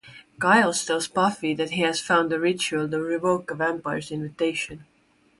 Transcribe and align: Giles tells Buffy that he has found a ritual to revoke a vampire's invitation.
Giles 0.41 0.83
tells 0.83 1.07
Buffy 1.07 1.53
that 1.53 1.69
he 1.69 1.81
has 1.81 1.99
found 2.01 2.33
a 2.33 2.39
ritual 2.39 2.89
to 2.89 2.99
revoke 2.99 3.51
a 3.51 3.53
vampire's 3.53 4.09
invitation. 4.09 4.85